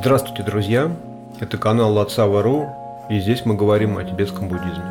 [0.00, 0.96] Здравствуйте, друзья!
[1.40, 2.68] Это канал Лацава.ру,
[3.10, 4.84] и здесь мы говорим о тибетском буддизме.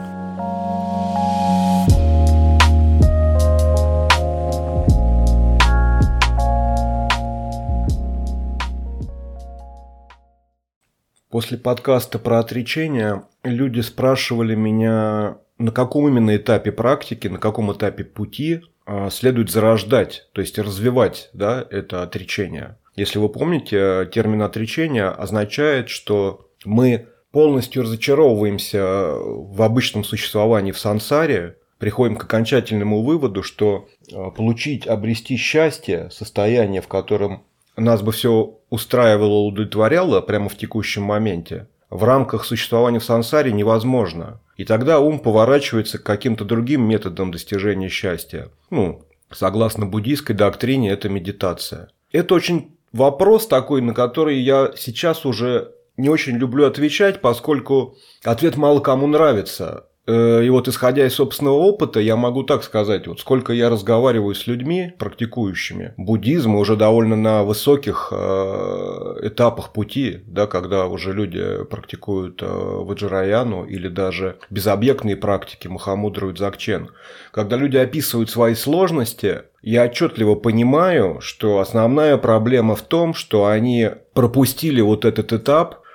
[11.29, 18.03] После подкаста про отречение люди спрашивали меня, на каком именно этапе практики, на каком этапе
[18.03, 22.75] пути а, следует зарождать, то есть развивать да, это отречение.
[22.97, 31.57] Если вы помните, термин отречение означает, что мы полностью разочаровываемся в обычном существовании в сансаре,
[31.77, 37.43] приходим к окончательному выводу, что а, получить, обрести счастье, состояние, в котором
[37.75, 44.41] нас бы все устраивало, удовлетворяло прямо в текущем моменте, в рамках существования в сансаре невозможно.
[44.55, 48.49] И тогда ум поворачивается к каким-то другим методам достижения счастья.
[48.71, 51.89] Ну, согласно буддийской доктрине, это медитация.
[52.11, 58.55] Это очень вопрос такой, на который я сейчас уже не очень люблю отвечать, поскольку ответ
[58.55, 59.86] мало кому нравится.
[60.07, 64.33] Э, и вот исходя из собственного опыта, я могу так сказать, вот сколько я разговариваю
[64.33, 71.63] с людьми, практикующими буддизм, уже довольно на высоких э, этапах пути, да, когда уже люди
[71.69, 76.89] практикуют э, ваджраяну или даже безобъектные практики Махамудру и Дзакчен.
[77.31, 83.89] Когда люди описывают свои сложности, я отчетливо понимаю, что основная проблема в том, что они
[84.13, 85.81] пропустили вот этот этап–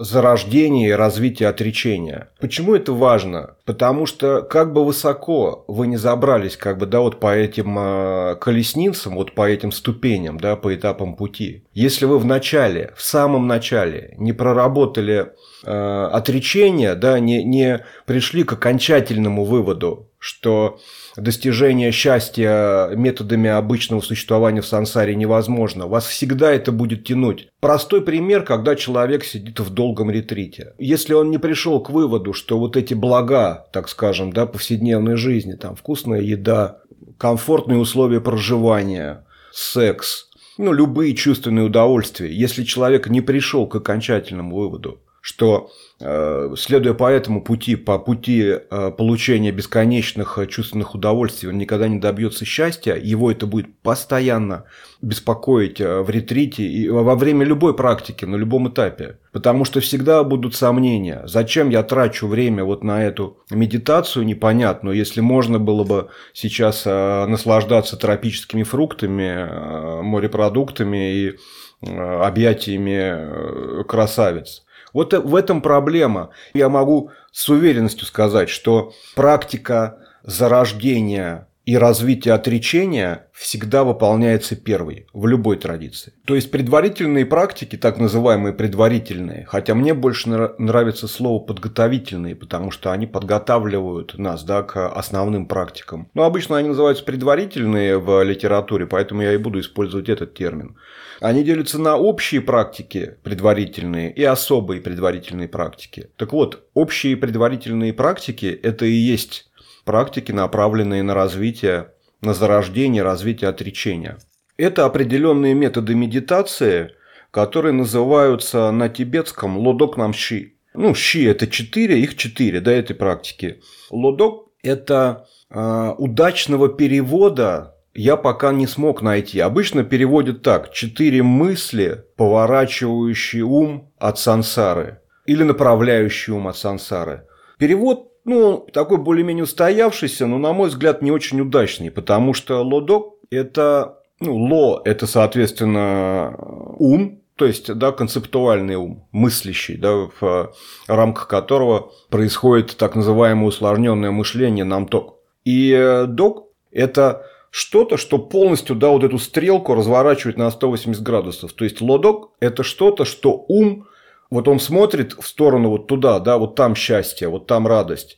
[0.00, 2.28] зарождения и развития отречения.
[2.40, 3.56] Почему это важно?
[3.64, 8.36] Потому что как бы высоко вы не забрались как бы, да, вот по этим э,
[8.40, 13.46] колесницам, вот по этим ступеням, да, по этапам пути, если вы в начале, в самом
[13.46, 15.32] начале не проработали
[15.64, 20.80] э, отречение, да, не, не пришли к окончательному выводу, что
[21.16, 25.86] достижение счастья методами обычного существования в сансаре невозможно.
[25.86, 27.48] Вас всегда это будет тянуть.
[27.60, 30.74] Простой пример, когда человек сидит в долгом ретрите.
[30.78, 35.54] Если он не пришел к выводу, что вот эти блага, так скажем, да, повседневной жизни,
[35.54, 36.80] там вкусная еда,
[37.16, 45.00] комфортные условия проживания, секс, ну, любые чувственные удовольствия, если человек не пришел к окончательному выводу,
[45.28, 51.58] что Э, следуя по этому пути, по пути э, получения бесконечных э, чувственных удовольствий, он
[51.58, 54.66] никогда не добьется счастья, его это будет постоянно
[55.02, 59.18] беспокоить в ретрите и во время любой практики, на любом этапе.
[59.32, 65.20] Потому что всегда будут сомнения, зачем я трачу время вот на эту медитацию непонятную, если
[65.20, 71.36] можно было бы сейчас наслаждаться тропическими фруктами, морепродуктами и
[71.80, 74.64] объятиями красавиц.
[74.92, 76.30] Вот в этом проблема.
[76.54, 85.26] Я могу с уверенностью сказать, что практика зарождения и развития отречения всегда выполняется первой в
[85.26, 86.14] любой традиции.
[86.24, 92.90] То есть предварительные практики, так называемые предварительные, хотя мне больше нравится слово подготовительные, потому что
[92.90, 96.08] они подготавливают нас да, к основным практикам.
[96.14, 100.78] Но обычно они называются предварительные в литературе, поэтому я и буду использовать этот термин.
[101.20, 106.10] Они делятся на общие практики предварительные и особые предварительные практики.
[106.16, 109.50] Так вот, общие предварительные практики– это и есть
[109.84, 114.18] практики, направленные на развитие, на зарождение, развитие отречения.
[114.56, 116.92] Это определенные методы медитации,
[117.30, 120.56] которые называются на тибетском лодок нам щи.
[120.74, 123.60] Ну, щи– это четыре, их четыре, да, этой практики.
[123.90, 129.40] Лодок– это э, удачного перевода я пока не смог найти.
[129.40, 130.72] Обычно переводят так.
[130.72, 135.00] Четыре мысли, поворачивающие ум от сансары.
[135.26, 137.26] Или направляющий ум от сансары.
[137.58, 141.90] Перевод, ну, такой более-менее устоявшийся, но, на мой взгляд, не очень удачный.
[141.90, 143.98] Потому что лодок– это...
[144.20, 146.34] Ну, ло– это, соответственно,
[146.78, 150.52] ум, то есть, да, концептуальный ум, мыслящий, да, в
[150.88, 155.14] рамках которого происходит так называемое усложненное мышление намток.
[155.44, 157.26] И док– это
[157.58, 161.52] что-то, что полностью, да, вот эту стрелку разворачивает на 180 градусов.
[161.54, 163.88] То есть лодок– это что-то, что ум,
[164.30, 168.16] вот он смотрит в сторону вот туда, да, вот там счастье, вот там радость.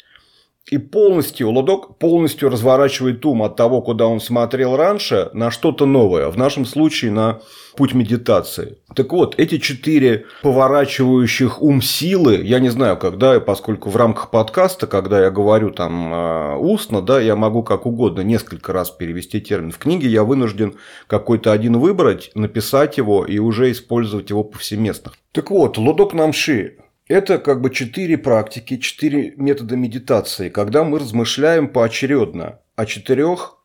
[0.69, 6.29] И полностью, лодок полностью разворачивает ум от того, куда он смотрел раньше, на что-то новое.
[6.29, 7.41] В нашем случае на
[7.77, 8.79] путь медитации.
[8.95, 14.87] Так вот, эти четыре поворачивающих ум силы, я не знаю, когда, поскольку в рамках подкаста,
[14.87, 19.73] когда я говорю там а, устно, да, я могу как угодно несколько раз перевести термин.
[19.73, 20.75] В книге я вынужден
[21.06, 25.13] какой-то один выбрать, написать его и уже использовать его повсеместно.
[25.33, 26.77] Так вот, лодок намши
[27.11, 33.57] это как бы четыре практики, четыре метода медитации, когда мы размышляем поочередно о четырех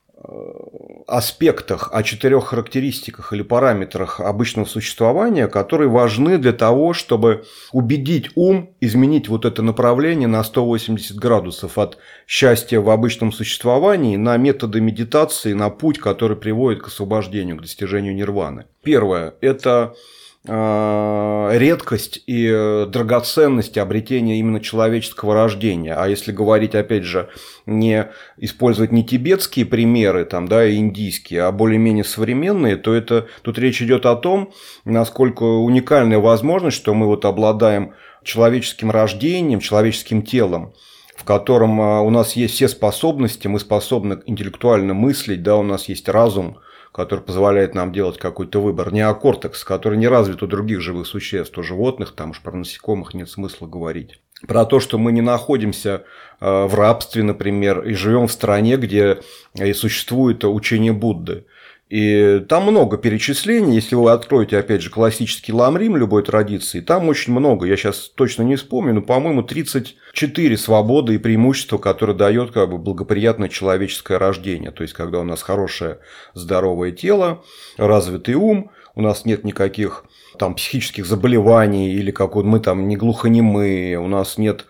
[1.05, 8.71] аспектах, о четырех характеристиках или параметрах обычного существования, которые важны для того, чтобы убедить ум
[8.81, 15.53] изменить вот это направление на 180 градусов от счастья в обычном существовании на методы медитации,
[15.53, 18.65] на путь, который приводит к освобождению, к достижению нирваны.
[18.81, 25.93] Первое– это Э, редкость и э, драгоценность обретения именно человеческого рождения.
[25.93, 27.29] А если говорить, опять же,
[27.65, 33.57] не использовать не тибетские примеры, там, да, и индийские, а более-менее современные, то это, тут
[33.57, 34.53] речь идет о том,
[34.83, 37.93] насколько уникальная возможность, что мы вот обладаем
[38.23, 40.73] человеческим рождением, человеческим телом,
[41.15, 45.89] в котором э, у нас есть все способности, мы способны интеллектуально мыслить, да, у нас
[45.89, 46.57] есть разум,
[46.95, 48.93] который позволяет нам делать какой-то выбор.
[48.93, 53.29] Неокортекс, который не развит у других живых существ, у животных, там уж про насекомых нет
[53.29, 54.21] смысла говорить.
[54.47, 56.05] Про то, что мы не находимся
[56.39, 59.19] э, в рабстве, например, и живем в стране, где
[59.55, 61.45] и существует учение Будды.
[61.89, 67.31] И там много перечислений, если вы откроете, опять же, классический ламрим любой традиции, там очень
[67.31, 72.71] много, я сейчас точно не вспомню, но, по-моему, 34 свободы и преимущества, которые дает как
[72.71, 74.71] бы благоприятное человеческое рождение.
[74.71, 75.99] То есть, когда у нас хорошее
[76.33, 77.43] здоровое тело,
[77.77, 80.05] развитый ум, у нас нет никаких
[80.39, 84.65] там психических заболеваний или как вот мы там не глухонемые, у нас нет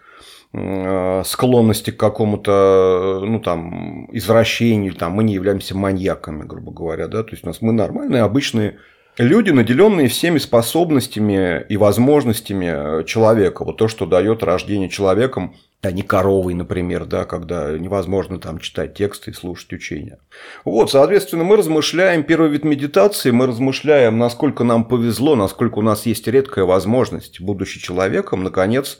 [1.25, 7.31] склонности к какому-то, ну, там, извращению, там, мы не являемся маньяками, грубо говоря, да, то
[7.31, 8.77] есть у нас мы нормальные, обычные
[9.17, 16.01] люди, наделенные всеми способностями и возможностями человека, вот то, что дает рождение человеком, а не
[16.01, 20.17] коровой, например, да, когда невозможно там читать тексты и слушать учения.
[20.63, 26.05] Вот, соответственно, мы размышляем, первый вид медитации, мы размышляем, насколько нам повезло, насколько у нас
[26.05, 28.99] есть редкая возможность, будучи человеком, наконец,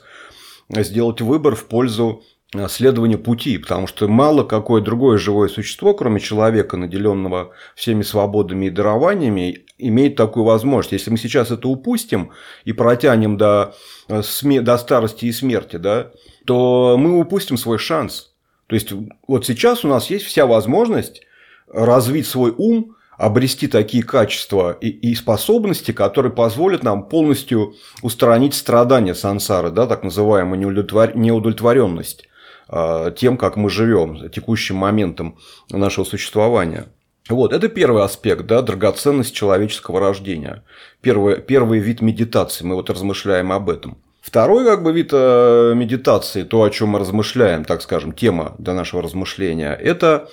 [0.68, 2.22] сделать выбор в пользу
[2.54, 8.66] э, следования пути, потому что мало какое другое живое существо, кроме человека, наделенного всеми свободами
[8.66, 10.92] и дарованиями, имеет такую возможность.
[10.92, 12.32] Если мы сейчас это упустим
[12.64, 13.74] и протянем до,
[14.08, 14.22] э,
[14.60, 16.12] до старости и смерти, да,
[16.46, 18.34] то мы упустим свой шанс.
[18.66, 18.92] То есть
[19.28, 21.22] вот сейчас у нас есть вся возможность
[21.68, 29.14] развить свой ум обрести такие качества и, и способности, которые позволят нам полностью устранить страдания
[29.14, 32.28] сансары, да, так называемую неудовлетворенность
[32.68, 35.38] а, тем, как мы живем, текущим моментом
[35.70, 36.86] нашего существования.
[37.28, 40.62] Вот, это первый аспект, да, драгоценность человеческого рождения.
[41.00, 43.98] Первый, первый вид медитации, мы вот размышляем об этом.
[44.20, 48.74] Второй как бы вид э, медитации, то, о чем мы размышляем, так скажем, тема для
[48.74, 50.28] нашего размышления, это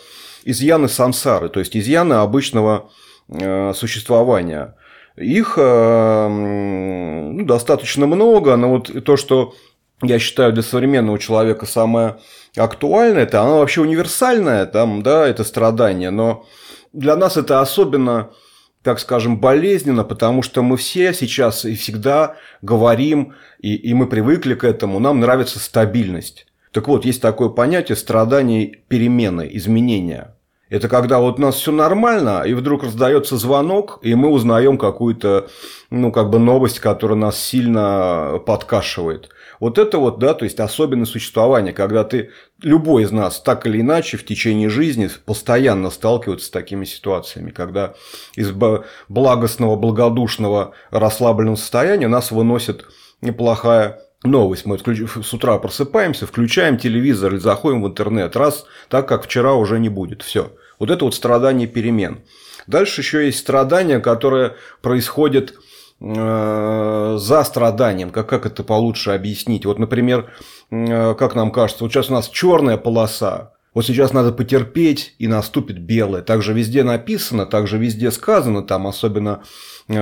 [0.45, 2.89] изъяны сансары, то есть изъяны обычного
[3.29, 4.75] э, существования.
[5.15, 9.53] Их э, ну, достаточно много, но вот то, что
[10.01, 12.17] я считаю для современного человека самое
[12.57, 16.45] актуальное, это оно вообще универсальное, там, да, это страдание, но
[16.93, 18.31] для нас это особенно
[18.83, 24.55] так скажем, болезненно, потому что мы все сейчас и всегда говорим, и, и мы привыкли
[24.55, 26.45] к этому, нам нравится стабильность.
[26.73, 30.35] Так вот, есть такое понятие страдания перемены, изменения.
[30.69, 35.49] Это когда вот у нас все нормально, и вдруг раздается звонок, и мы узнаем какую-то,
[35.91, 39.29] ну, как бы новость, которая нас сильно подкашивает.
[39.59, 42.31] Вот это вот, да, то есть особенное существование, когда ты,
[42.63, 47.93] любой из нас, так или иначе, в течение жизни постоянно сталкивается с такими ситуациями, когда
[48.35, 48.51] из
[49.09, 52.85] благостного, благодушного, расслабленного состояния нас выносит
[53.21, 54.65] неплохая новость.
[54.65, 58.35] Мы с утра просыпаемся, включаем телевизор или заходим в интернет.
[58.35, 60.21] Раз, так как вчера уже не будет.
[60.21, 60.51] Все.
[60.79, 62.21] Вот это вот страдание перемен.
[62.67, 65.53] Дальше еще есть страдания, которые происходят
[65.99, 69.65] э, за страданием, как, как это получше объяснить.
[69.65, 70.31] Вот, например,
[70.71, 75.27] э, как нам кажется, вот сейчас у нас черная полоса, вот сейчас надо потерпеть, и
[75.27, 76.21] наступит белое.
[76.21, 79.43] Также везде написано, также везде сказано, там особенно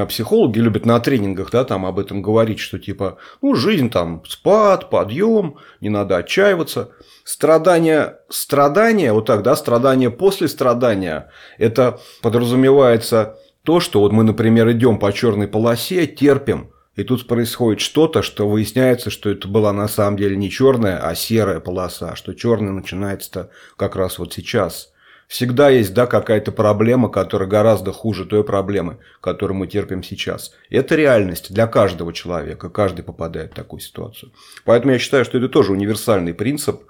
[0.08, 4.90] психологи любят на тренингах, да, там об этом говорить, что типа, ну, жизнь там спад,
[4.90, 6.92] подъем, не надо отчаиваться.
[7.24, 14.70] Страдание, страдание, вот так, да, страдание после страдания, это подразумевается то, что вот мы, например,
[14.72, 19.88] идем по черной полосе, терпим, и тут происходит что-то, что выясняется, что это была на
[19.88, 24.92] самом деле не черная, а серая полоса, что черная начинается-то как раз вот сейчас.
[25.32, 30.52] Всегда есть, да, какая-то проблема, которая гораздо хуже той проблемы, которую мы терпим сейчас.
[30.70, 34.34] Это реальность для каждого человека, каждый попадает в такую ситуацию.
[34.66, 36.82] Поэтому я считаю, что это тоже универсальный принцип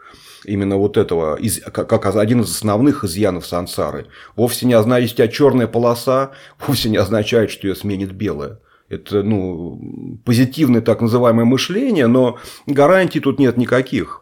[0.43, 1.37] именно вот этого,
[1.71, 4.07] как один из основных изъянов сансары.
[4.35, 6.31] Вовсе не означает, а черная полоса,
[6.65, 8.57] вовсе не означает, что ее сменит белая.
[8.89, 14.20] Это ну, позитивное так называемое мышление, но гарантий тут нет никаких.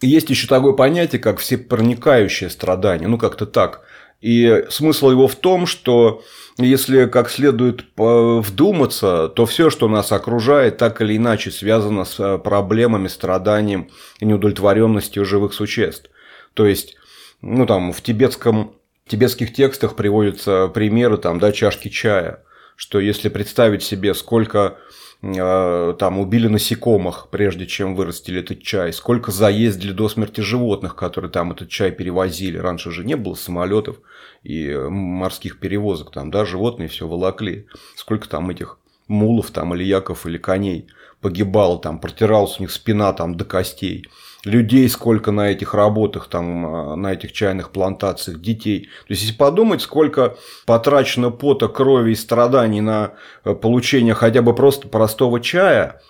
[0.00, 3.82] Есть еще такое понятие, как всепроникающее страдание, ну как-то так.
[4.20, 6.22] И смысл его в том, что
[6.56, 12.38] если как следует вдуматься, то все, что нас окружает, так или иначе связано с э,
[12.38, 16.10] проблемами, страданием и неудовлетворенностью живых существ.
[16.54, 16.96] То есть,
[17.42, 22.44] ну там в тибетском, в тибетских текстах приводятся примеры там, да, чашки чая,
[22.76, 24.78] что если представить себе, сколько
[25.24, 31.30] Э, там убили насекомых, прежде чем вырастили этот чай, сколько заездили до смерти животных, которые
[31.30, 32.58] там этот чай перевозили.
[32.58, 33.96] Раньше же не было самолетов
[34.42, 37.66] и морских перевозок, там, да, животные все волокли.
[37.96, 38.78] Сколько там этих
[39.08, 40.88] мулов там или яков или коней
[41.20, 44.06] погибало, там протиралась у них спина там до костей
[44.44, 48.88] людей сколько на этих работах, там, а, на этих чайных плантациях, детей.
[49.06, 50.36] То есть, если подумать, сколько
[50.66, 56.00] потрачено пота, крови и страданий на э, получение хотя бы просто простого чая,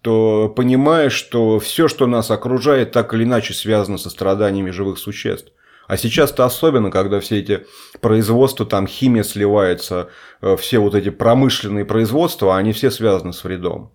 [0.00, 5.52] то понимаешь, что все, что нас окружает, так или иначе связано со страданиями живых существ.
[5.86, 7.66] А сейчас-то особенно, когда все эти
[8.00, 10.08] производства, там химия сливается,
[10.40, 13.92] э, все вот эти промышленные производства, они все связаны с вредом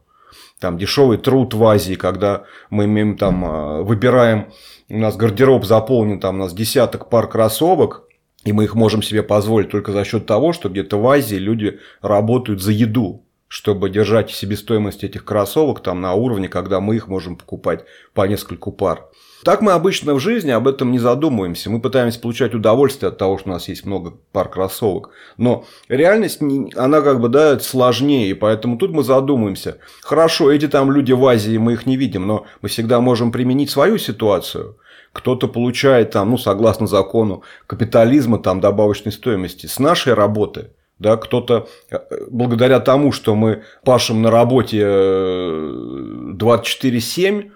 [0.59, 4.51] там дешевый труд в Азии, когда мы имеем там, а, выбираем,
[4.89, 8.03] у нас гардероб заполнен, там у нас десяток пар кроссовок,
[8.43, 11.79] и мы их можем себе позволить только за счет того, что где-то в Азии люди
[12.01, 17.35] работают за еду, чтобы держать себестоимость этих кроссовок там на уровне, когда мы их можем
[17.35, 17.83] покупать
[18.13, 19.09] по нескольку пар.
[19.43, 21.69] Так мы обычно в жизни об этом не задумываемся.
[21.69, 25.11] Мы пытаемся получать удовольствие от того, что у нас есть много пар кроссовок.
[25.37, 26.41] Но реальность,
[26.75, 28.29] она как бы, да, сложнее.
[28.29, 29.77] И поэтому тут мы задумываемся.
[30.01, 33.69] Хорошо, эти там люди в Азии, мы их не видим, но мы всегда можем применить
[33.69, 34.77] свою ситуацию.
[35.13, 41.67] Кто-то получает там, ну, согласно закону капитализма, там, добавочной стоимости с нашей работы– да, кто-то
[41.91, 47.51] э, благодаря тому, что мы пашем на работе 24-7,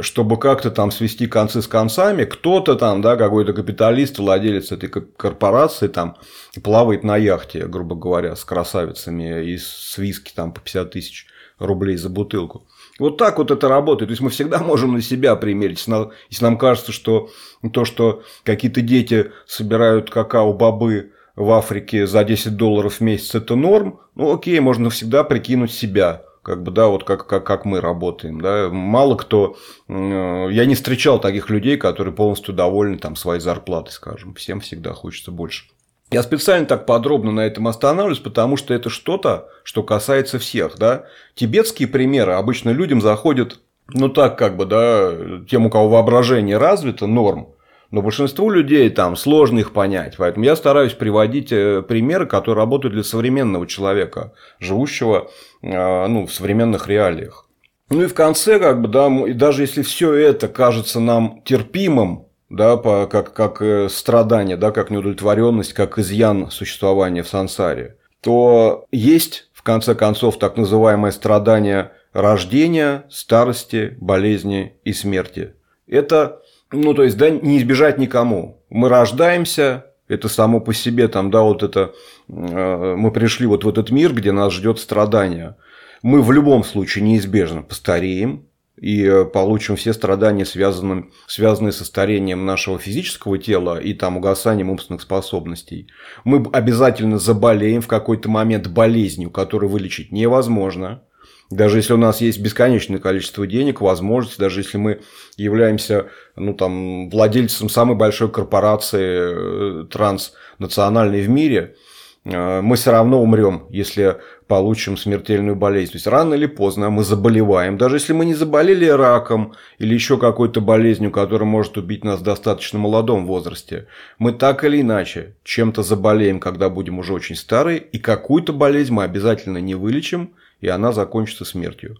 [0.00, 5.88] чтобы как-то там свести концы с концами, кто-то там, да, какой-то капиталист, владелец этой корпорации
[5.88, 6.16] там
[6.62, 11.26] плавает на яхте, грубо говоря, с красавицами и с виски там по 50 тысяч
[11.58, 12.66] рублей за бутылку.
[12.98, 14.08] Вот так вот это работает.
[14.08, 15.84] То есть мы всегда можем на себя примерить.
[16.30, 17.28] Если нам кажется, что
[17.72, 24.00] то, что какие-то дети собирают какао-бобы в Африке за 10 долларов в месяц, это норм,
[24.14, 28.40] ну окей, можно всегда прикинуть себя как бы, да, вот как, как, как мы работаем,
[28.40, 29.56] да, мало кто,
[29.88, 35.32] я не встречал таких людей, которые полностью довольны там своей зарплатой, скажем, всем всегда хочется
[35.32, 35.64] больше.
[36.10, 41.06] Я специально так подробно на этом останавливаюсь, потому что это что-то, что касается всех, да.
[41.34, 45.12] Тибетские примеры обычно людям заходят, ну так как бы, да,
[45.48, 47.53] тем, у кого воображение развито, норм.
[47.94, 50.16] Но большинству людей там сложно их понять.
[50.18, 55.30] Поэтому я стараюсь приводить э, примеры, которые работают для современного человека, живущего
[55.62, 57.48] э, ну, в современных реалиях.
[57.90, 62.76] Ну и в конце, как бы, да, даже если все это кажется нам терпимым, да,
[62.76, 69.50] по, как, как э, страдание, да, как неудовлетворенность, как изъян существования в сансаре, то есть,
[69.52, 75.54] в конце концов, так называемое страдание рождения, старости, болезни и смерти.
[75.86, 76.40] Это
[76.72, 78.62] ну, то есть, да, не избежать никому.
[78.70, 81.92] Мы рождаемся, это само по себе, там, да, вот это,
[82.28, 85.56] э, мы пришли вот в этот мир, где нас ждет страдание.
[86.02, 92.44] Мы в любом случае неизбежно постареем, и э, получим все страдания, связанные, связанные со старением
[92.44, 95.88] нашего физического тела и там угасанием умственных способностей.
[96.24, 101.02] Мы обязательно заболеем в какой-то момент болезнью, которую вылечить невозможно.
[101.50, 105.00] Даже если у нас есть бесконечное количество денег, возможностей, даже если мы
[105.36, 111.76] являемся ну, там, владельцем самой большой корпорации э, транснациональной в мире,
[112.24, 114.16] э, мы все равно умрем, если
[114.48, 115.92] получим смертельную болезнь.
[115.92, 117.76] То есть рано или поздно мы заболеваем.
[117.76, 122.24] Даже если мы не заболели раком или еще какой-то болезнью, которая может убить нас в
[122.24, 123.86] достаточно молодом возрасте,
[124.18, 129.04] мы так или иначе чем-то заболеем, когда будем уже очень старые, и какую-то болезнь мы
[129.04, 130.32] обязательно не вылечим,
[130.64, 131.98] и она закончится смертью.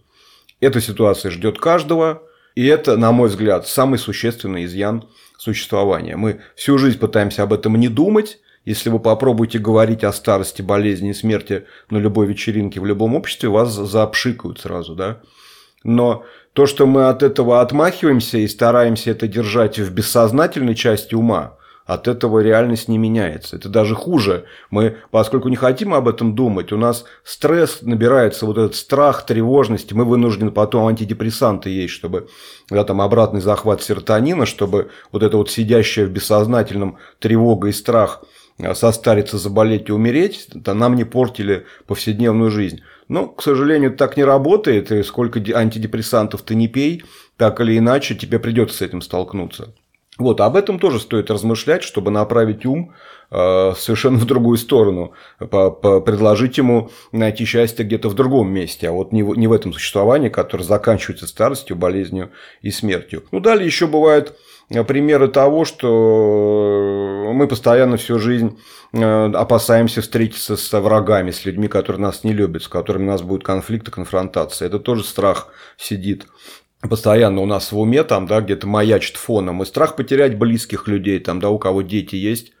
[0.59, 2.23] Эта ситуация ждет каждого,
[2.55, 5.07] и это, на мой взгляд, самый существенный изъян
[5.37, 6.15] существования.
[6.17, 8.39] Мы всю жизнь пытаемся об этом не думать.
[8.63, 13.49] Если вы попробуете говорить о старости, болезни и смерти на любой вечеринке в любом обществе,
[13.49, 15.21] вас заобшикают сразу, да.
[15.83, 21.57] Но то, что мы от этого отмахиваемся и стараемся это держать в бессознательной части ума,
[21.85, 23.55] от этого реальность не меняется.
[23.55, 24.45] Это даже хуже.
[24.71, 29.93] Мы, поскольку не хотим об этом думать, у нас стресс набирается, вот этот страх, тревожность,
[29.93, 32.27] мы вынуждены потом антидепрессанты есть, чтобы
[32.69, 38.23] да, там обратный захват серотонина, чтобы вот это вот сидящее в бессознательном тревога и страх
[38.57, 42.81] а, состариться, заболеть и умереть, это нам не портили повседневную жизнь.
[43.07, 47.03] Но, к сожалению, так не работает, и сколько антидепрессантов ты не пей,
[47.37, 49.75] так или иначе тебе придется с этим столкнуться.
[50.17, 52.93] Вот, об этом тоже стоит размышлять, чтобы направить ум
[53.31, 59.11] э, совершенно в другую сторону, предложить ему найти счастье где-то в другом месте, а вот
[59.11, 62.31] не в, не в этом существовании, которое заканчивается старостью, болезнью
[62.61, 63.23] и смертью.
[63.31, 64.37] Ну, далее еще бывают
[64.87, 68.57] примеры того, что мы постоянно всю жизнь
[68.93, 73.21] э, опасаемся встретиться с врагами, с людьми, которые нас не любят, с которыми у нас
[73.21, 74.67] будет конфликт и конфронтация.
[74.67, 76.25] Это тоже страх сидит
[76.87, 81.19] постоянно у нас в уме, там, да, где-то маячит фоном, и страх потерять близких людей,
[81.19, 82.53] там, да, у кого дети есть,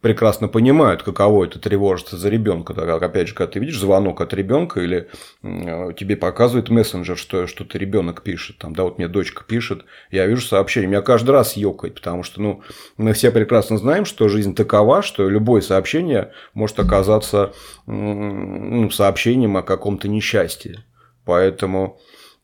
[0.00, 2.74] прекрасно понимают, каково это тревожиться за ребенка.
[2.74, 5.08] Так, опять же, когда ты видишь звонок от ребенка или
[5.42, 10.46] тебе показывает мессенджер, что что-то ребенок пишет, там, да, вот мне дочка пишет, я вижу
[10.46, 12.62] сообщение, меня каждый раз ёкает, потому что, ну,
[12.96, 17.52] мы все прекрасно знаем, что жизнь такова, что любое сообщение может оказаться
[17.86, 20.84] ну, сообщением о каком-то несчастье.
[21.26, 22.00] Поэтому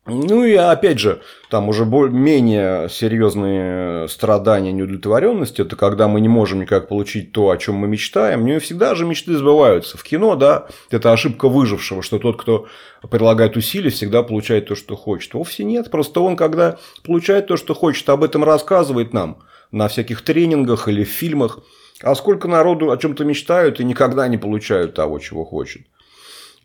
[0.06, 1.20] ну и опять же,
[1.50, 7.56] там уже менее серьезные страдания, неудовлетворенность, это когда мы не можем никак получить то, о
[7.56, 8.44] чем мы мечтаем.
[8.44, 9.98] Не всегда же мечты сбываются.
[9.98, 12.66] В кино, да, это ошибка выжившего, что тот, кто
[13.10, 15.34] прилагает усилия, всегда получает то, что хочет.
[15.34, 15.90] Вовсе нет.
[15.90, 19.38] Просто он, когда получает то, что хочет, об этом рассказывает нам
[19.72, 21.58] на всяких тренингах или в фильмах.
[22.02, 25.82] А сколько народу о чем-то мечтают и никогда не получают того, чего хочет.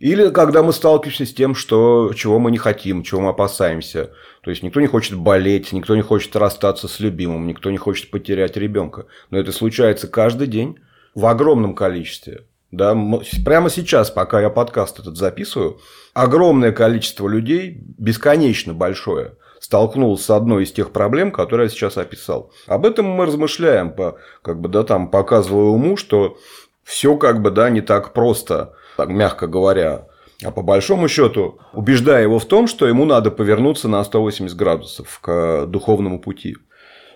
[0.02, 4.10] Или когда мы сталкиваемся с тем, что, чего мы не хотим, чего мы опасаемся.
[4.42, 8.10] То есть никто не хочет болеть, никто не хочет расстаться с любимым, никто не хочет
[8.10, 9.06] потерять ребенка.
[9.30, 10.80] Но это случается каждый день
[11.14, 12.46] в огромном количестве.
[12.72, 12.98] Да,
[13.46, 15.80] прямо сейчас, пока я подкаст этот записываю,
[16.16, 22.52] огромное количество людей, бесконечно большое, столкнулось с одной из тех проблем, которые я сейчас описал.
[22.66, 26.40] Об этом мы размышляем, по, как бы, да, там, показывая уму, что
[26.84, 30.06] все как бы да, не так просто так мягко говоря.
[30.44, 35.20] А по большому счету, убеждая его в том, что ему надо повернуться на 180 градусов
[35.22, 36.58] к духовному пути.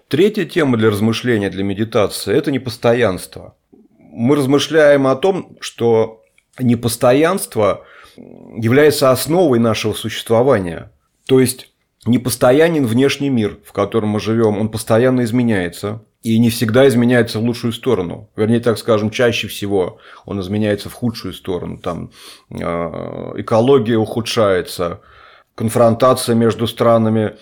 [0.07, 3.55] Третья тема для размышления, для медитации– это непостоянство.
[3.99, 6.23] Мы размышляем о том, что
[6.59, 7.83] непостоянство
[8.17, 10.91] является основой нашего существования.
[11.27, 11.71] То есть,
[12.07, 17.44] непостоянен внешний мир, в котором мы живем, он постоянно изменяется и не всегда изменяется в
[17.44, 18.31] лучшую сторону.
[18.35, 21.77] Вернее, так скажем, чаще всего он изменяется в худшую сторону.
[21.77, 22.09] Там
[22.50, 22.55] э,
[23.35, 25.01] экология ухудшается,
[25.53, 27.35] конфронтация между странами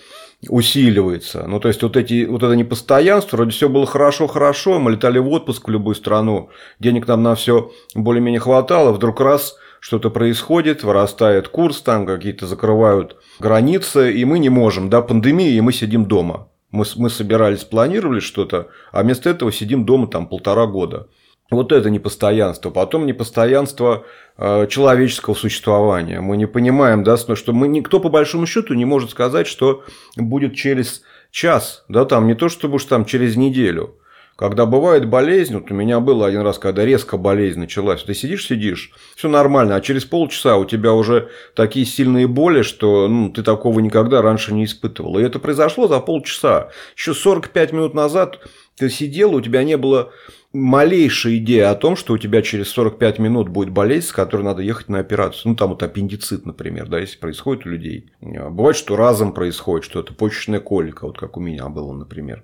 [0.50, 1.46] усиливается.
[1.48, 5.30] Ну, то есть, вот, эти, вот это непостоянство, вроде все было хорошо-хорошо, мы летали в
[5.30, 11.48] отпуск в любую страну, денег нам на все более-менее хватало, вдруг раз что-то происходит, вырастает
[11.48, 16.48] курс, там какие-то закрывают границы, и мы не можем, да, пандемия, и мы сидим дома.
[16.74, 21.06] Мы, мы собирались, планировали что-то, а вместо этого сидим дома там полтора года.
[21.48, 22.70] Вот это непостоянство.
[22.70, 24.04] Потом непостоянство
[24.36, 26.20] э, человеческого существования.
[26.20, 29.84] Мы не понимаем, да, что мы никто по большому счету не может сказать, что
[30.16, 33.94] будет через час, да, там не то чтобы уж там через неделю.
[34.36, 38.46] Когда бывает болезнь, вот у меня было один раз, когда резко болезнь началась, ты сидишь,
[38.46, 43.44] сидишь, все нормально, а через полчаса у тебя уже такие сильные боли, что ну, ты
[43.44, 45.18] такого никогда раньше не испытывал.
[45.18, 46.70] И это произошло за полчаса.
[46.96, 48.40] Еще 45 минут назад
[48.76, 50.10] ты сидел, у тебя не было
[50.52, 54.62] малейшей идеи о том, что у тебя через 45 минут будет болезнь, с которой надо
[54.62, 55.50] ехать на операцию.
[55.50, 58.10] Ну, там вот аппендицит, например, да, если происходит у людей.
[58.20, 62.42] Бывает, что разом происходит, что это почечная колика, вот как у меня было, например.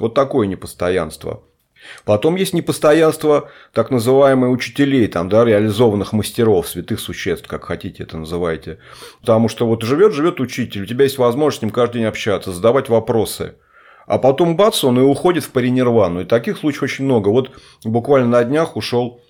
[0.00, 1.42] Вот такое непостоянство.
[2.04, 8.16] Потом есть непостоянство так называемых учителей, там, да, реализованных мастеров, святых существ, как хотите это
[8.16, 8.78] называйте.
[9.20, 12.52] Потому что вот живет, живет учитель, у тебя есть возможность с ним каждый день общаться,
[12.52, 13.56] задавать вопросы.
[14.06, 16.20] А потом бац, он и уходит в паринирвану.
[16.20, 17.28] И таких случаев очень много.
[17.28, 17.52] Вот
[17.84, 19.20] буквально на днях ушел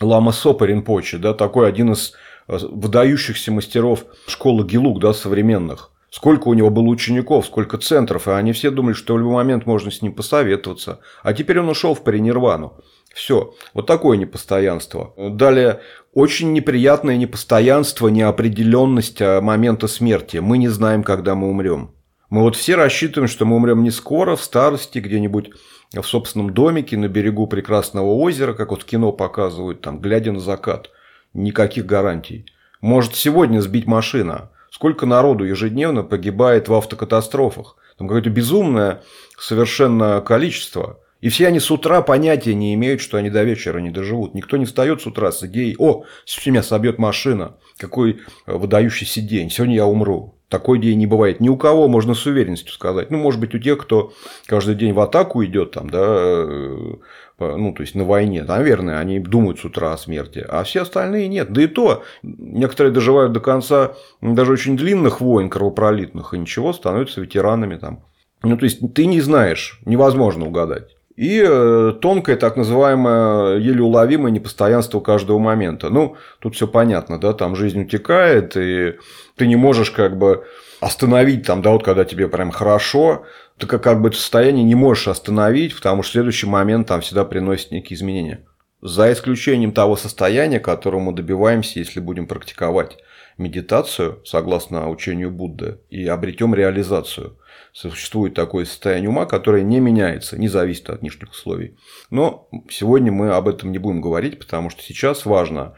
[0.00, 2.14] Лама Сопа Ринпоче, да, такой один из
[2.48, 5.92] э, выдающихся мастеров школы Гилук, да, современных.
[6.14, 9.66] Сколько у него было учеников, сколько центров, и они все думали, что в любой момент
[9.66, 11.00] можно с ним посоветоваться.
[11.24, 12.78] А теперь он ушел в паринирвану.
[13.12, 13.52] Все.
[13.74, 15.12] Вот такое непостоянство.
[15.16, 15.80] Далее,
[16.12, 20.36] очень неприятное непостоянство, неопределенность а, момента смерти.
[20.36, 21.90] Мы не знаем, когда мы умрем.
[22.30, 25.50] Мы вот все рассчитываем, что мы умрем не скоро, в старости, где-нибудь
[25.92, 30.90] в собственном домике на берегу прекрасного озера, как вот кино показывают, там, глядя на закат.
[31.32, 32.46] Никаких гарантий.
[32.80, 37.76] Может сегодня сбить машина, Сколько народу ежедневно погибает в автокатастрофах?
[37.96, 39.04] Там какое-то безумное
[39.38, 40.98] совершенно количество.
[41.20, 44.34] И все они с утра понятия не имеют, что они до вечера не доживут.
[44.34, 46.02] Никто не встает с утра с идеей, о,
[46.44, 50.34] меня собьет машина, какой выдающийся день, сегодня я умру.
[50.48, 51.38] Такой день не бывает.
[51.38, 53.12] Ни у кого можно с уверенностью сказать.
[53.12, 54.12] Ну, может быть, у тех, кто
[54.46, 56.94] каждый день в атаку идет, там, да, э,
[57.38, 61.28] ну, то есть на войне, наверное, они думают с утра о смерти, а все остальные
[61.28, 61.52] нет.
[61.52, 67.20] Да и то, некоторые доживают до конца даже очень длинных войн кровопролитных, и ничего, становятся
[67.20, 68.04] ветеранами там
[68.42, 70.94] Ну, то есть, ты не знаешь, невозможно угадать.
[71.16, 75.88] И э, тонкое, так называемое, еле уловимое непостоянство каждого момента.
[75.88, 78.94] Ну, тут все понятно, да, там жизнь утекает, и
[79.36, 80.44] ты не можешь как бы
[80.80, 83.24] остановить там, да, вот когда тебе прям хорошо,
[83.64, 87.24] ты как, как бы это состояние не можешь остановить, потому что следующий момент там всегда
[87.24, 88.44] приносит некие изменения.
[88.82, 92.98] За исключением того состояния, которого мы добиваемся, если будем практиковать
[93.38, 97.38] медитацию, согласно учению Будды, и обретем реализацию.
[97.72, 101.76] Существует такое состояние ума, которое не меняется, не зависит от внешних условий.
[102.10, 105.74] Но сегодня мы об этом не будем говорить, потому что сейчас важно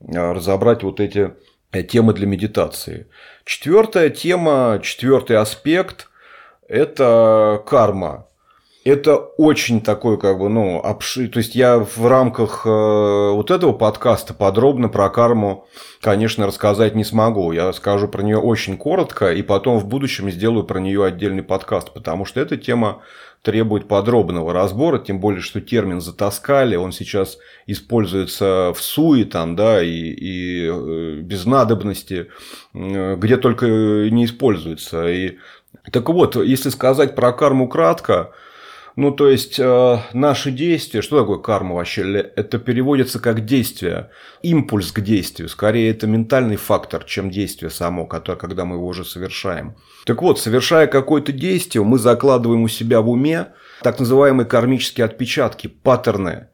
[0.00, 1.32] а, разобрать вот эти
[1.72, 3.06] э, темы для медитации.
[3.44, 6.07] Четвертая тема, четвертый аспект–
[6.68, 8.26] это карма.
[8.84, 11.28] Это очень такой, как бы, ну, обши...
[11.28, 15.66] То есть, я в рамках э, вот этого подкаста подробно про карму,
[16.00, 17.52] конечно, рассказать не смогу.
[17.52, 21.92] Я скажу про нее очень коротко, и потом в будущем сделаю про нее отдельный подкаст,
[21.92, 23.02] потому что эта тема
[23.42, 29.82] требует подробного разбора, тем более, что термин затаскали, он сейчас используется в суе, там, да,
[29.82, 32.28] и, и э, без надобности,
[32.74, 35.08] э, где только не используется.
[35.08, 35.36] И...
[35.90, 38.32] Так вот, если сказать про карму кратко,
[38.98, 42.02] ну, то есть, э, наши действия, что такое карма вообще?
[42.34, 44.10] Это переводится как действие,
[44.42, 45.48] импульс к действию.
[45.48, 49.76] Скорее, это ментальный фактор, чем действие само, которое, когда мы его уже совершаем.
[50.04, 55.68] Так вот, совершая какое-то действие, мы закладываем у себя в уме так называемые кармические отпечатки,
[55.68, 56.48] паттерны.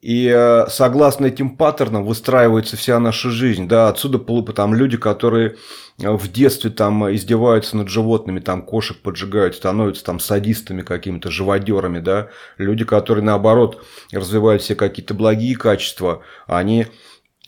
[0.00, 3.66] И э, согласно этим паттернам выстраивается вся наша жизнь.
[3.66, 4.18] Да, отсюда
[4.52, 5.56] там люди, которые
[6.00, 11.98] э, в детстве там издеваются над животными, там кошек поджигают, становятся там садистами какими-то, живодерами,
[11.98, 12.28] да.
[12.58, 16.86] Люди, которые наоборот развивают все какие-то благие качества, они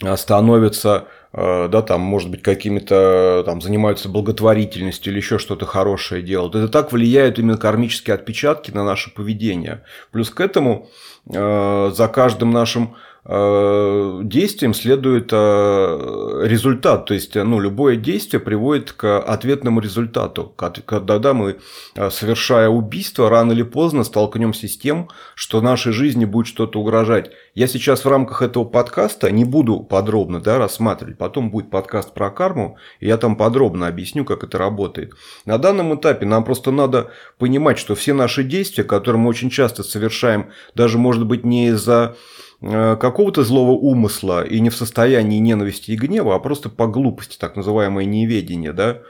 [0.02, 6.56] э, становятся да, там, может быть, какими-то, там, занимаются благотворительностью или еще что-то хорошее делают.
[6.56, 9.82] Это так влияют именно кармические отпечатки на наше поведение.
[10.10, 10.88] Плюс к этому
[11.26, 17.06] Э, за каждым нашим э, действием следует э, результат.
[17.06, 20.54] То есть, ну, любое действие приводит к ответному результату.
[20.56, 21.58] Когда мы,
[21.94, 27.30] совершая убийство, рано или поздно столкнемся с тем, что нашей жизни будет что-то угрожать.
[27.54, 31.18] Я сейчас в рамках этого подкаста не буду подробно да, рассматривать.
[31.18, 35.12] Потом будет подкаст про карму, и я там подробно объясню, как это работает.
[35.44, 39.82] На данном этапе нам просто надо понимать, что все наши действия, которые мы очень часто
[39.82, 42.14] совершаем, даже, может быть, не из-за Э,
[42.60, 47.56] какого-то злого умысла и не в состоянии ненависти и гнева, а просто по глупости, так
[47.56, 49.00] называемое неведение, да,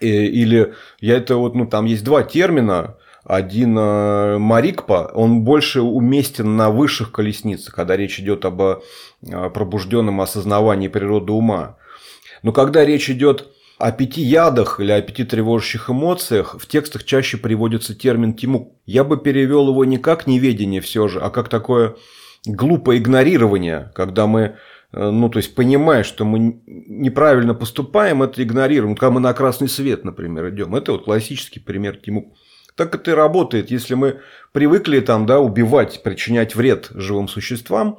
[0.00, 6.56] или я это вот, ну, там есть два термина, один э, Марикпа, он больше уместен
[6.56, 8.80] на высших колесницах, когда речь идет об э,
[9.20, 11.76] пробужденном осознавании природы ума.
[12.42, 17.36] Но когда речь идет о пяти ядах или о пяти тревожащих эмоциях, в текстах чаще
[17.36, 18.72] приводится термин тимук.
[18.86, 21.96] Я бы перевел его не как неведение все же, а как такое
[22.46, 24.56] глупое игнорирование, когда мы
[24.92, 28.96] э, ну, то есть, понимая, что мы неправильно поступаем, это игнорируем.
[28.96, 30.74] Когда мы на красный свет, например, идем.
[30.74, 32.34] Это вот классический пример Тиму.
[32.74, 33.70] Так это и работает.
[33.70, 34.20] Если мы
[34.52, 37.98] привыкли там, да, убивать, причинять вред живым существам,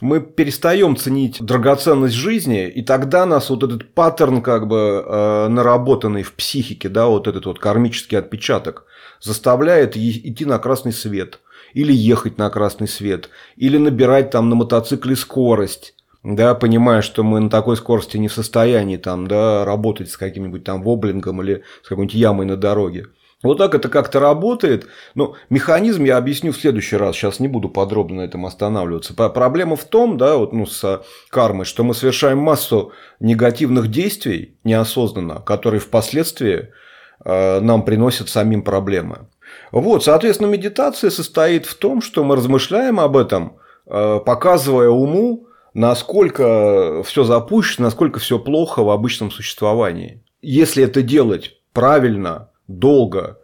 [0.00, 6.22] мы перестаем ценить драгоценность жизни, и тогда нас вот этот паттерн, как бы э, наработанный
[6.22, 8.84] в психике, да, вот этот вот кармический отпечаток,
[9.20, 11.40] заставляет идти на красный свет–
[11.74, 17.40] или ехать на красный свет, или набирать там на мотоцикле скорость, да, понимая, что мы
[17.40, 21.88] на такой скорости не в состоянии там, да, работать с каким-нибудь там воблингом или с
[21.88, 23.06] какой-нибудь ямой на дороге.
[23.42, 24.88] Вот так это как-то работает.
[25.14, 27.14] Но механизм я объясню в следующий раз.
[27.14, 29.14] Сейчас не буду подробно на этом останавливаться.
[29.14, 35.36] Проблема в том, да, вот, ну, с кармой, что мы совершаем массу негативных действий неосознанно,
[35.36, 36.70] которые впоследствии
[37.24, 39.28] э, нам приносят самим проблемы.
[39.72, 47.02] Вот, соответственно, медитация состоит в том, что мы размышляем об этом, э, показывая уму, насколько
[47.04, 50.22] все запущено, насколько все плохо в обычном существовании.
[50.40, 53.38] Если это делать правильно, долго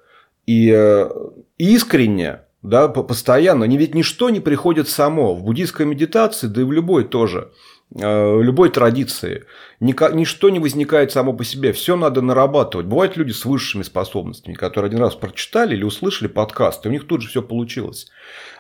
[0.47, 1.11] и э,
[1.59, 5.35] искренне, да, постоянно, ведь ничто не приходит само.
[5.35, 7.53] В буддийской медитации, да и в любой тоже–
[7.97, 9.45] любой традиции.
[9.81, 12.87] Ничто не возникает само по себе, все надо нарабатывать.
[12.87, 17.07] Бывают люди с высшими способностями, которые один раз прочитали или услышали подкаст, и у них
[17.07, 18.09] тут же все получилось.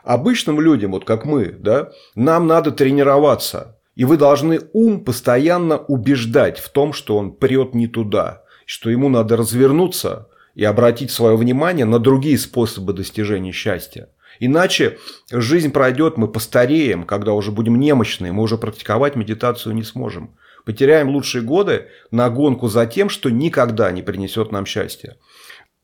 [0.04, 3.78] Обычным людям, вот как мы, да, нам надо тренироваться.
[3.96, 9.08] И вы должны ум постоянно убеждать в том, что он прет не туда, что ему
[9.08, 14.08] надо развернуться и обратить свое внимание на другие способы достижения счастья.
[14.40, 14.98] Иначе
[15.30, 20.36] жизнь пройдет, мы постареем, когда уже будем немощные, мы уже практиковать медитацию не сможем.
[20.64, 25.16] Потеряем лучшие годы на гонку за тем, что никогда не принесет нам счастья.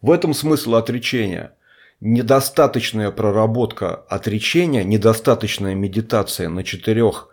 [0.01, 1.53] В этом смысл отречения.
[2.01, 7.29] Недостаточная проработка отречения, недостаточная медитация на четырех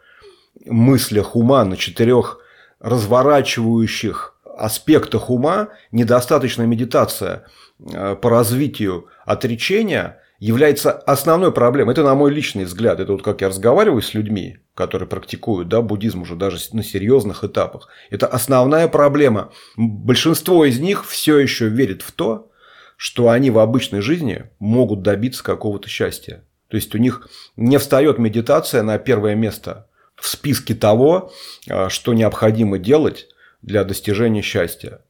[0.65, 2.39] мыслях ума, на четырех
[2.81, 7.45] разворачивающих аспектах ума, недостаточная медитация
[7.79, 11.93] э, по развитию отречения является основной проблемой.
[11.93, 12.99] Это на мой личный взгляд.
[12.99, 17.43] Это вот как я разговариваю с людьми, которые практикуют да, буддизм уже даже на серьезных
[17.43, 17.89] этапах.
[18.09, 19.51] Это основная проблема.
[19.75, 22.51] Большинство из них все еще верит в то,
[22.97, 26.43] что они в обычной жизни могут добиться какого-то счастья.
[26.67, 31.31] То есть у них не встает медитация на первое место в списке того,
[31.69, 33.27] а, что необходимо делать
[33.61, 35.01] для достижения счастья.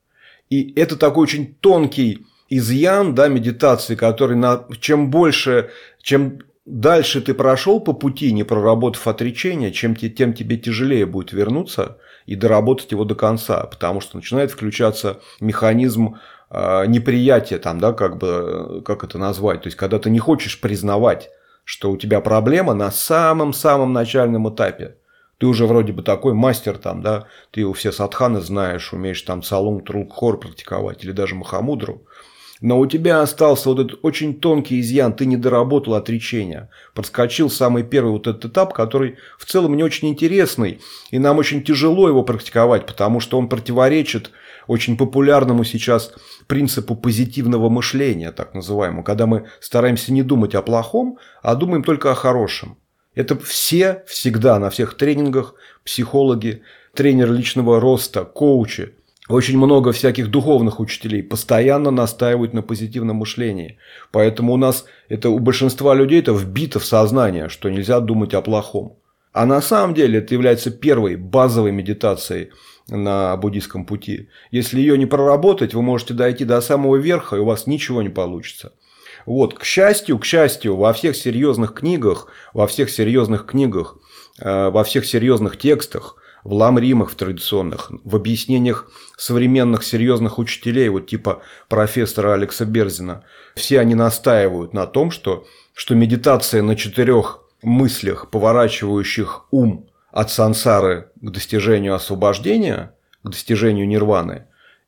[0.50, 5.70] И это такой очень тонкий изъян да, медитации, который на, чем больше,
[6.02, 11.98] чем дальше ты прошел по пути, не проработав отречение, чем, тем тебе тяжелее будет вернуться
[12.26, 16.18] и доработать его до конца, потому что начинает включаться механизм
[16.50, 20.60] э, неприятия, там, да, как бы, как это назвать, то есть, когда ты не хочешь
[20.60, 21.30] признавать,
[21.68, 24.96] что у тебя проблема на самом-самом начальном этапе.
[25.38, 29.44] Ты уже вроде бы такой мастер там, да, ты у все садханы знаешь, умеешь там
[29.44, 32.04] салун, труд, хор практиковать или даже махамудру.
[32.60, 36.70] Но у тебя остался вот этот очень тонкий изъян, ты не доработал отречения.
[36.94, 40.80] Проскочил самый первый вот этот этап, который в целом не очень интересный.
[41.12, 44.32] И нам очень тяжело его практиковать, потому что он противоречит
[44.66, 46.14] очень популярному сейчас
[46.48, 52.12] принципу позитивного мышления, так называемому, когда мы стараемся не думать о плохом, а думаем только
[52.12, 52.78] о хорошем.
[53.16, 58.94] Это все всегда на всех тренингах, психологи, тренер личного роста, коучи,
[59.30, 63.78] очень много всяких духовных учителей постоянно настаивают на позитивном мышлении.
[64.12, 68.42] Поэтому у нас это у большинства людей это вбито в сознание, что нельзя думать о
[68.42, 68.98] плохом.
[69.34, 72.52] А на самом деле это является первой базовой медитацией
[72.88, 74.30] на буддийском пути.
[74.50, 78.10] Если ее не проработать, вы можете дойти до самого верха, и у вас ничего не
[78.10, 78.74] получится.
[79.26, 83.98] Вот, к счастью, к счастью, во всех серьезных книгах, во всех серьезных книгах,
[84.40, 86.16] э, во всех серьезных текстах–
[86.48, 93.82] в ламримах в традиционных, в объяснениях современных серьезных учителей, вот типа профессора Алекса Берзина, все
[93.82, 101.32] они настаивают на том, что, что медитация на четырех мыслях, поворачивающих ум от сансары к
[101.32, 104.46] достижению освобождения, к достижению нирваны,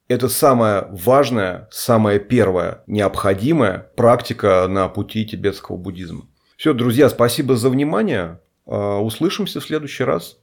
[0.07, 6.21] это самая важная, самая первая необходимая практика на пути тибетского буддизма.
[6.55, 8.39] Все, друзья, спасибо за внимание.
[8.65, 10.37] А, услышимся в следующий раз.